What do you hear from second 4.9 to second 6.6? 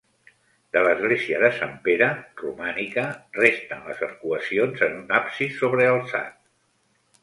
en un absis sobrealçat.